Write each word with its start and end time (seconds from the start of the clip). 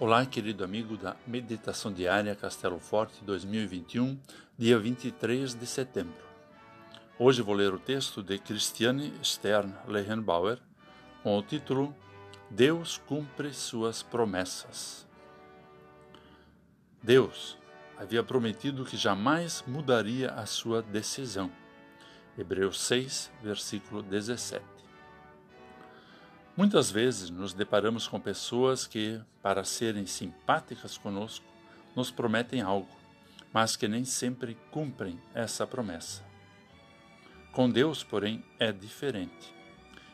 Olá, 0.00 0.24
querido 0.24 0.64
amigo 0.64 0.96
da 0.96 1.14
Meditação 1.26 1.92
Diária 1.92 2.34
Castelo 2.34 2.80
Forte 2.80 3.22
2021, 3.22 4.18
dia 4.58 4.78
23 4.78 5.54
de 5.54 5.66
setembro. 5.66 6.24
Hoje 7.18 7.42
vou 7.42 7.54
ler 7.54 7.72
o 7.74 7.78
texto 7.78 8.22
de 8.22 8.38
Christiane 8.38 9.12
Stern 9.22 9.72
Lehenbauer 9.86 10.58
com 11.22 11.36
o 11.36 11.42
título 11.42 11.94
Deus 12.50 13.00
cumpre 13.06 13.52
suas 13.52 14.02
promessas. 14.02 15.06
Deus 17.02 17.58
havia 17.98 18.24
prometido 18.24 18.86
que 18.86 18.96
jamais 18.96 19.62
mudaria 19.66 20.30
a 20.30 20.46
sua 20.46 20.82
decisão. 20.82 21.52
Hebreus 22.36 22.80
6, 22.80 23.30
versículo 23.42 24.02
17. 24.02 24.71
Muitas 26.54 26.90
vezes 26.90 27.30
nos 27.30 27.54
deparamos 27.54 28.06
com 28.06 28.20
pessoas 28.20 28.86
que, 28.86 29.18
para 29.40 29.64
serem 29.64 30.04
simpáticas 30.04 30.98
conosco, 30.98 31.46
nos 31.96 32.10
prometem 32.10 32.60
algo, 32.60 32.94
mas 33.54 33.74
que 33.74 33.88
nem 33.88 34.04
sempre 34.04 34.58
cumprem 34.70 35.18
essa 35.32 35.66
promessa. 35.66 36.22
Com 37.52 37.70
Deus, 37.70 38.04
porém, 38.04 38.44
é 38.58 38.70
diferente. 38.70 39.54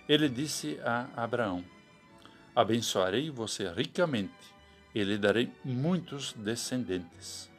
Ele 0.08 0.28
disse 0.28 0.78
a 0.84 1.08
Abraão: 1.16 1.64
Abençoarei 2.54 3.30
você 3.30 3.68
ricamente 3.68 4.54
e 4.94 5.02
lhe 5.02 5.18
darei 5.18 5.52
muitos 5.64 6.32
descendentes. 6.34 7.50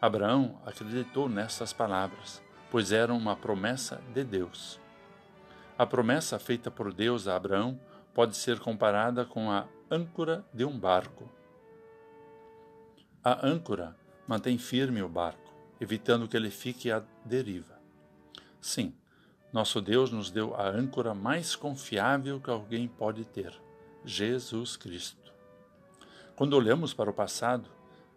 Abraão 0.00 0.60
acreditou 0.66 1.28
nessas 1.28 1.72
palavras, 1.72 2.42
pois 2.68 2.90
eram 2.90 3.16
uma 3.16 3.36
promessa 3.36 4.02
de 4.12 4.24
Deus. 4.24 4.80
A 5.78 5.86
promessa 5.86 6.38
feita 6.38 6.70
por 6.70 6.92
Deus 6.92 7.26
a 7.26 7.36
Abraão 7.36 7.80
pode 8.14 8.36
ser 8.36 8.60
comparada 8.60 9.24
com 9.24 9.50
a 9.50 9.66
âncora 9.90 10.44
de 10.52 10.64
um 10.64 10.78
barco. 10.78 11.28
A 13.22 13.46
âncora 13.46 13.96
mantém 14.26 14.58
firme 14.58 15.02
o 15.02 15.08
barco, 15.08 15.52
evitando 15.80 16.28
que 16.28 16.36
ele 16.36 16.50
fique 16.50 16.90
à 16.90 17.02
deriva. 17.24 17.78
Sim, 18.60 18.94
nosso 19.52 19.80
Deus 19.80 20.10
nos 20.10 20.30
deu 20.30 20.54
a 20.54 20.68
âncora 20.68 21.14
mais 21.14 21.54
confiável 21.54 22.40
que 22.40 22.50
alguém 22.50 22.88
pode 22.88 23.24
ter: 23.24 23.52
Jesus 24.04 24.76
Cristo. 24.76 25.32
Quando 26.34 26.54
olhamos 26.54 26.94
para 26.94 27.10
o 27.10 27.14
passado, 27.14 27.68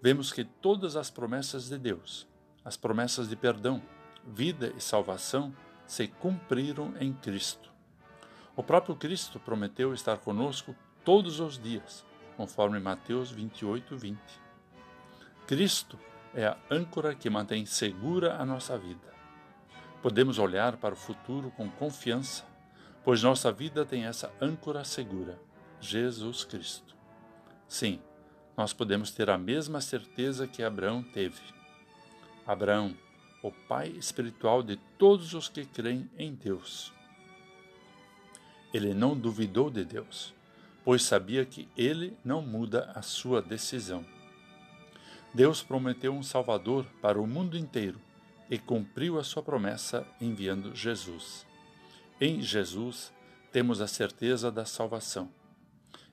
vemos 0.02 0.32
que 0.32 0.46
todas 0.46 0.96
as 0.96 1.10
promessas 1.10 1.68
de 1.68 1.78
Deus, 1.78 2.28
as 2.64 2.78
promessas 2.78 3.28
de 3.28 3.36
perdão, 3.36 3.82
vida 4.26 4.74
e 4.78 4.82
salvação, 4.82 5.54
se 5.86 6.08
cumpriram 6.08 6.94
em 7.00 7.14
Cristo. 7.14 7.75
O 8.56 8.64
próprio 8.64 8.96
Cristo 8.96 9.38
prometeu 9.38 9.94
estar 9.94 10.18
conosco 10.20 10.74
todos 11.04 11.42
os 11.42 11.62
dias, 11.62 12.06
conforme 12.38 12.80
Mateus 12.80 13.30
28, 13.30 13.98
20. 13.98 14.18
Cristo 15.46 16.00
é 16.34 16.48
a 16.48 16.58
âncora 16.72 17.14
que 17.14 17.30
mantém 17.30 17.66
segura 17.66 18.38
a 18.38 18.46
nossa 18.46 18.78
vida. 18.78 19.14
Podemos 20.02 20.40
olhar 20.40 20.78
para 20.78 20.94
o 20.94 20.98
futuro 20.98 21.52
com 21.52 21.70
confiança, 21.70 22.46
pois 23.04 23.22
nossa 23.22 23.52
vida 23.52 23.86
tem 23.86 24.06
essa 24.06 24.32
âncora 24.42 24.86
segura, 24.86 25.38
Jesus 25.82 26.46
Cristo. 26.46 26.96
Sim, 27.68 28.00
nós 28.56 28.72
podemos 28.72 29.12
ter 29.12 29.30
a 29.30 29.38
mesma 29.38 29.82
certeza 29.82 30.48
que 30.48 30.64
Abraão 30.64 31.04
teve. 31.04 31.42
Abraão, 32.48 32.96
o 33.44 33.52
pai 33.52 33.90
espiritual 33.90 34.64
de 34.64 34.78
todos 34.98 35.34
os 35.34 35.50
que 35.50 35.66
creem 35.66 36.10
em 36.18 36.34
Deus. 36.34 36.95
Ele 38.76 38.94
não 38.94 39.16
duvidou 39.16 39.70
de 39.70 39.86
Deus, 39.86 40.34
pois 40.84 41.02
sabia 41.02 41.46
que 41.46 41.66
ele 41.78 42.14
não 42.26 42.42
muda 42.42 42.92
a 42.94 43.02
sua 43.02 43.42
decisão. 43.42 44.06
Deus 45.34 45.64
prometeu 45.64 46.12
um 46.12 46.22
Salvador 46.22 46.86
para 47.02 47.18
o 47.18 47.26
mundo 47.26 47.58
inteiro 47.58 48.02
e 48.50 48.60
cumpriu 48.60 49.18
a 49.18 49.24
sua 49.24 49.42
promessa 49.42 50.06
enviando 50.20 50.76
Jesus. 50.76 51.46
Em 52.20 52.42
Jesus 52.42 53.14
temos 53.50 53.80
a 53.80 53.88
certeza 53.88 54.52
da 54.52 54.66
salvação. 54.66 55.30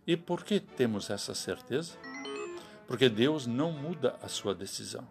E 0.07 0.17
por 0.17 0.45
que 0.45 0.61
temos 0.61 1.11
essa 1.11 1.35
certeza? 1.35 1.99
Porque 2.87 3.09
Deus 3.09 3.45
não 3.45 3.73
muda 3.73 4.15
a 4.23 4.29
sua 4.29 4.55
decisão. 4.55 5.05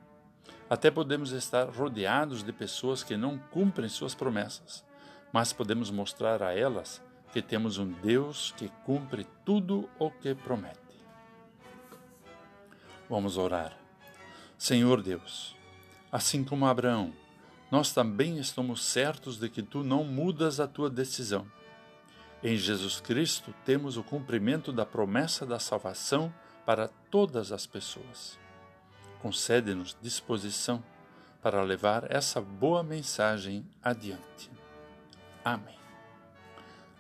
Até 0.70 0.90
podemos 0.90 1.34
estar 1.34 1.70
rodeados 1.70 2.44
de 2.44 2.54
pessoas 2.54 3.04
que 3.04 3.18
não 3.18 3.38
cumprem 3.38 3.90
suas 3.90 4.16
promessas, 4.16 4.86
mas 5.34 5.52
podemos 5.52 5.92
mostrar 5.92 6.42
a 6.42 6.58
elas 6.58 7.02
que 7.32 7.42
temos 7.42 7.78
um 7.78 7.92
Deus 7.92 8.54
que 8.58 8.70
cumpre 8.86 9.26
tudo 9.46 9.90
o 9.98 10.12
que 10.12 10.36
promete. 10.36 10.80
Vamos 13.10 13.38
orar. 13.38 13.78
Senhor 14.58 15.02
Deus, 15.02 15.56
assim 16.12 16.44
como 16.44 16.66
Abraão, 16.66 17.14
nós 17.72 17.94
também 17.94 18.38
estamos 18.38 18.84
certos 18.84 19.38
de 19.38 19.50
que 19.50 19.64
tu 19.64 19.84
não 19.84 20.04
mudas 20.04 20.60
a 20.60 20.68
tua 20.68 20.90
decisão. 20.90 21.48
Em 22.44 22.58
Jesus 22.58 23.00
Cristo 23.00 23.54
temos 23.64 23.98
o 23.98 24.04
cumprimento 24.04 24.74
da 24.74 24.86
promessa 24.86 25.46
da 25.46 25.60
salvação 25.60 26.34
para 26.66 26.88
todas 27.10 27.52
as 27.52 27.66
pessoas. 27.66 28.38
Concede-nos 29.22 29.96
disposição 30.02 30.84
para 31.42 31.64
levar 31.64 32.10
essa 32.12 32.42
boa 32.42 32.84
mensagem 32.84 33.66
adiante. 33.84 34.52
Amém. 35.44 35.81